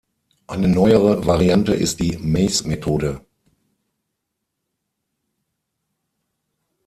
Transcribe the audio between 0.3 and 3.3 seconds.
Eine neuere Variante ist die Mace-Methode.